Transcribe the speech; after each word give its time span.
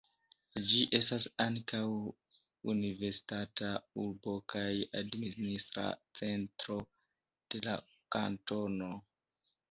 Ĝi 0.69 0.77
estas 0.99 1.25
ankaŭ 1.43 1.81
universitata 2.71 3.69
urbo 4.03 4.33
kaj 4.53 4.63
administra 5.01 5.83
centro 6.21 6.79
de 7.55 7.61
la 7.67 7.77
kantono. 8.17 8.89